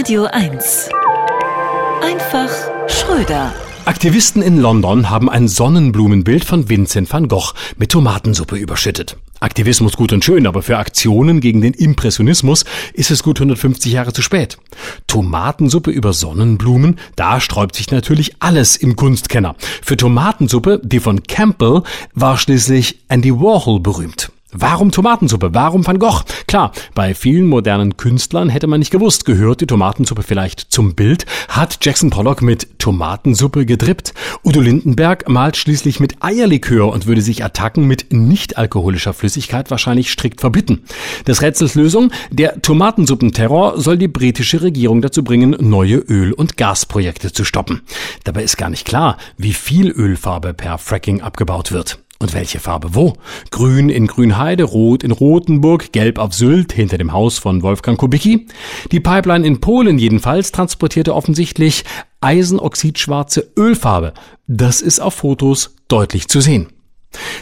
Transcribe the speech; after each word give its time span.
Radio 0.00 0.24
1. 0.24 0.88
Einfach 2.02 2.48
Schröder. 2.88 3.52
Aktivisten 3.84 4.40
in 4.40 4.56
London 4.56 5.10
haben 5.10 5.28
ein 5.28 5.46
Sonnenblumenbild 5.46 6.42
von 6.42 6.70
Vincent 6.70 7.12
van 7.12 7.28
Gogh 7.28 7.52
mit 7.76 7.92
Tomatensuppe 7.92 8.56
überschüttet. 8.56 9.18
Aktivismus 9.40 9.98
gut 9.98 10.14
und 10.14 10.24
schön, 10.24 10.46
aber 10.46 10.62
für 10.62 10.78
Aktionen 10.78 11.40
gegen 11.40 11.60
den 11.60 11.74
Impressionismus 11.74 12.64
ist 12.94 13.10
es 13.10 13.22
gut 13.22 13.40
150 13.40 13.92
Jahre 13.92 14.14
zu 14.14 14.22
spät. 14.22 14.56
Tomatensuppe 15.06 15.90
über 15.90 16.14
Sonnenblumen, 16.14 16.98
da 17.14 17.38
sträubt 17.38 17.76
sich 17.76 17.90
natürlich 17.90 18.36
alles 18.40 18.76
im 18.76 18.96
Kunstkenner. 18.96 19.54
Für 19.82 19.98
Tomatensuppe, 19.98 20.80
die 20.82 21.00
von 21.00 21.24
Campbell, 21.24 21.82
war 22.14 22.38
schließlich 22.38 23.00
Andy 23.10 23.34
Warhol 23.34 23.80
berühmt. 23.80 24.32
Warum 24.52 24.90
Tomatensuppe? 24.90 25.54
Warum 25.54 25.86
Van 25.86 26.00
Gogh? 26.00 26.24
Klar, 26.48 26.72
bei 26.94 27.14
vielen 27.14 27.46
modernen 27.46 27.96
Künstlern 27.96 28.48
hätte 28.48 28.66
man 28.66 28.80
nicht 28.80 28.90
gewusst, 28.90 29.24
gehört 29.24 29.60
die 29.60 29.66
Tomatensuppe 29.66 30.24
vielleicht 30.24 30.72
zum 30.72 30.96
Bild? 30.96 31.24
Hat 31.48 31.78
Jackson 31.82 32.10
Pollock 32.10 32.42
mit 32.42 32.80
Tomatensuppe 32.80 33.64
gedrippt? 33.64 34.12
Udo 34.44 34.60
Lindenberg 34.60 35.28
malt 35.28 35.56
schließlich 35.56 36.00
mit 36.00 36.16
Eierlikör 36.20 36.92
und 36.92 37.06
würde 37.06 37.22
sich 37.22 37.44
Attacken 37.44 37.86
mit 37.86 38.12
nicht 38.12 38.58
alkoholischer 38.58 39.12
Flüssigkeit 39.12 39.70
wahrscheinlich 39.70 40.10
strikt 40.10 40.40
verbitten. 40.40 40.82
Das 41.26 41.42
Rätsels 41.42 41.76
Lösung? 41.76 42.10
Der 42.30 42.60
Tomatensuppenterror 42.60 43.80
soll 43.80 43.98
die 43.98 44.08
britische 44.08 44.62
Regierung 44.62 45.00
dazu 45.00 45.22
bringen, 45.22 45.56
neue 45.60 45.96
Öl- 45.96 46.32
und 46.32 46.56
Gasprojekte 46.56 47.32
zu 47.32 47.44
stoppen. 47.44 47.82
Dabei 48.24 48.42
ist 48.42 48.56
gar 48.56 48.70
nicht 48.70 48.84
klar, 48.84 49.16
wie 49.36 49.52
viel 49.52 49.90
Ölfarbe 49.90 50.54
per 50.54 50.78
Fracking 50.78 51.20
abgebaut 51.20 51.70
wird. 51.70 52.00
Und 52.22 52.34
welche 52.34 52.60
Farbe 52.60 52.94
wo? 52.94 53.14
Grün 53.50 53.88
in 53.88 54.06
Grünheide, 54.06 54.64
Rot 54.64 55.02
in 55.02 55.10
Rothenburg, 55.10 55.90
Gelb 55.92 56.18
auf 56.18 56.34
Sylt 56.34 56.70
hinter 56.70 56.98
dem 56.98 57.14
Haus 57.14 57.38
von 57.38 57.62
Wolfgang 57.62 57.98
Kubicki. 57.98 58.46
Die 58.92 59.00
Pipeline 59.00 59.46
in 59.46 59.60
Polen 59.60 59.98
jedenfalls 59.98 60.52
transportierte 60.52 61.14
offensichtlich 61.14 61.84
eisenoxidschwarze 62.20 63.50
Ölfarbe. 63.56 64.12
Das 64.46 64.82
ist 64.82 65.00
auf 65.00 65.14
Fotos 65.14 65.76
deutlich 65.88 66.28
zu 66.28 66.42
sehen. 66.42 66.68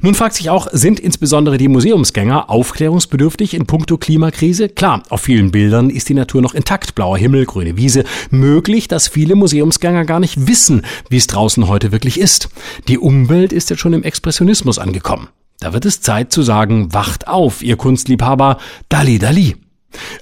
Nun 0.00 0.14
fragt 0.14 0.34
sich 0.34 0.50
auch, 0.50 0.68
sind 0.72 1.00
insbesondere 1.00 1.58
die 1.58 1.68
Museumsgänger 1.68 2.50
aufklärungsbedürftig 2.50 3.54
in 3.54 3.66
puncto 3.66 3.96
Klimakrise? 3.98 4.68
Klar, 4.68 5.02
auf 5.08 5.22
vielen 5.22 5.50
Bildern 5.50 5.90
ist 5.90 6.08
die 6.08 6.14
Natur 6.14 6.42
noch 6.42 6.54
intakt, 6.54 6.94
blauer 6.94 7.18
Himmel, 7.18 7.46
grüne 7.46 7.76
Wiese. 7.76 8.04
Möglich, 8.30 8.88
dass 8.88 9.08
viele 9.08 9.34
Museumsgänger 9.34 10.04
gar 10.04 10.20
nicht 10.20 10.46
wissen, 10.46 10.82
wie 11.08 11.16
es 11.16 11.26
draußen 11.26 11.66
heute 11.68 11.92
wirklich 11.92 12.20
ist. 12.20 12.48
Die 12.88 12.98
Umwelt 12.98 13.52
ist 13.52 13.70
jetzt 13.70 13.80
schon 13.80 13.92
im 13.92 14.02
Expressionismus 14.02 14.78
angekommen. 14.78 15.28
Da 15.58 15.72
wird 15.72 15.86
es 15.86 16.00
Zeit 16.00 16.32
zu 16.32 16.42
sagen, 16.42 16.92
wacht 16.92 17.28
auf, 17.28 17.62
ihr 17.62 17.76
Kunstliebhaber, 17.76 18.58
Dali 18.88 19.18
Dali. 19.18 19.56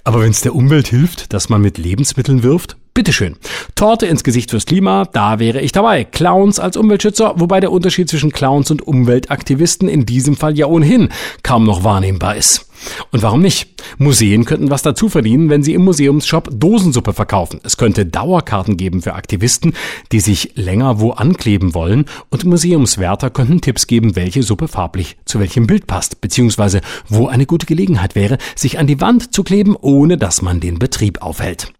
Aber 0.05 0.21
wenn 0.21 0.31
es 0.31 0.41
der 0.41 0.55
Umwelt 0.55 0.89
hilft, 0.89 1.33
dass 1.33 1.49
man 1.49 1.61
mit 1.61 1.79
Lebensmitteln 1.79 2.43
wirft, 2.43 2.77
bitteschön. 2.95 3.37
Torte 3.75 4.07
ins 4.07 4.25
Gesicht 4.25 4.51
fürs 4.51 4.67
Klima, 4.67 5.05
da 5.05 5.39
wäre 5.41 5.61
ich 5.61 5.73
dabei. 5.73 6.05
Clowns 6.05 6.61
als 6.61 6.77
Umweltschützer, 6.77 7.35
wobei 7.37 7.61
der 7.61 7.73
Unterschied 7.73 8.09
zwischen 8.09 8.33
Clowns 8.33 8.71
und 8.71 8.87
Umweltaktivisten 8.87 9.89
in 9.89 10.07
diesem 10.07 10.37
Fall 10.37 10.57
ja 10.57 10.67
ohnehin 10.67 11.09
kaum 11.43 11.65
noch 11.65 11.83
wahrnehmbar 11.85 12.37
ist. 12.37 12.64
Und 13.11 13.23
warum 13.23 13.43
nicht? 13.43 13.83
Museen 13.99 14.45
könnten 14.45 14.71
was 14.71 14.83
dazu 14.83 15.09
verdienen, 15.09 15.49
wenn 15.51 15.63
sie 15.63 15.75
im 15.75 15.85
Museumsshop 15.85 16.49
Dosensuppe 16.53 17.13
verkaufen. 17.13 17.61
Es 17.63 17.77
könnte 17.77 18.07
Dauerkarten 18.07 18.77
geben 18.77 19.03
für 19.03 19.15
Aktivisten, 19.15 19.75
die 20.13 20.21
sich 20.21 20.53
länger 20.55 21.01
wo 21.01 21.11
ankleben 21.11 21.75
wollen. 21.75 22.07
Und 22.31 22.45
Museumswärter 22.45 23.31
könnten 23.31 23.61
Tipps 23.61 23.87
geben, 23.87 24.17
welche 24.17 24.43
Suppe 24.43 24.69
farblich 24.69 25.17
zu 25.25 25.41
welchem 25.41 25.67
Bild 25.67 25.87
passt, 25.87 26.21
beziehungsweise 26.21 26.81
wo 27.09 27.27
eine 27.27 27.47
gute 27.47 27.67
Gelegenheit 27.67 28.15
wäre, 28.15 28.39
sich 28.57 28.79
an 28.79 28.87
die 28.87 29.01
Wand 29.01 29.35
zu 29.35 29.45
kleben, 29.45 29.77
ohne 29.81 30.17
dass 30.17 30.43
man 30.43 30.61
den 30.61 30.79
Betrieb 30.79 31.23
aufhält. 31.23 31.73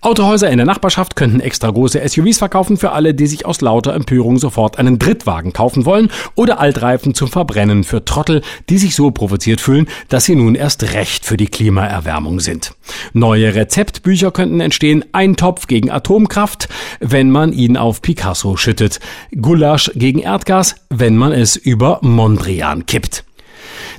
Autohäuser 0.00 0.50
in 0.50 0.56
der 0.56 0.66
Nachbarschaft 0.66 1.16
könnten 1.16 1.40
extra 1.40 1.70
große 1.70 2.00
SUVs 2.06 2.38
verkaufen 2.38 2.76
für 2.76 2.92
alle, 2.92 3.14
die 3.14 3.26
sich 3.26 3.46
aus 3.46 3.60
lauter 3.60 3.94
Empörung 3.94 4.38
sofort 4.38 4.78
einen 4.78 4.98
Drittwagen 4.98 5.52
kaufen 5.52 5.84
wollen 5.84 6.10
oder 6.34 6.60
Altreifen 6.60 7.14
zum 7.14 7.28
Verbrennen 7.28 7.84
für 7.84 8.04
Trottel, 8.04 8.42
die 8.68 8.78
sich 8.78 8.94
so 8.94 9.10
provoziert 9.10 9.60
fühlen, 9.60 9.88
dass 10.08 10.24
sie 10.24 10.34
nun 10.34 10.54
erst 10.54 10.94
recht 10.94 11.24
für 11.24 11.36
die 11.36 11.46
Klimaerwärmung 11.46 12.40
sind. 12.40 12.74
Neue 13.12 13.54
Rezeptbücher 13.54 14.30
könnten 14.30 14.60
entstehen, 14.60 15.04
ein 15.12 15.36
Topf 15.36 15.66
gegen 15.66 15.90
Atomkraft, 15.90 16.68
wenn 17.00 17.30
man 17.30 17.52
ihn 17.52 17.76
auf 17.76 18.02
Picasso 18.02 18.56
schüttet, 18.56 19.00
Gulasch 19.40 19.90
gegen 19.94 20.18
Erdgas, 20.18 20.76
wenn 20.90 21.16
man 21.16 21.32
es 21.32 21.56
über 21.56 21.98
Mondrian 22.02 22.86
kippt. 22.86 23.24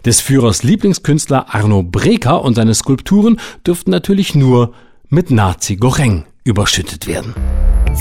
Des 0.06 0.20
Führers 0.20 0.64
Lieblingskünstler 0.64 1.54
Arno 1.54 1.82
Breker 1.82 2.42
und 2.44 2.56
seine 2.56 2.76
Skulpturen 2.76 3.40
dürften 3.66 3.92
natürlich 3.92 4.36
nur 4.36 4.74
mit 5.14 5.30
Nazi-Goreng 5.30 6.26
überschüttet 6.44 7.06
werden. 7.06 7.36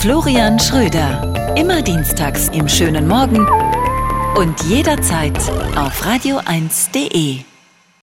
Florian 0.00 0.58
Schröder. 0.58 1.54
Immer 1.56 1.82
dienstags 1.82 2.48
im 2.48 2.66
schönen 2.66 3.06
Morgen 3.06 3.46
und 4.34 4.62
jederzeit 4.62 5.36
auf 5.76 6.02
radio1.de. 6.06 7.51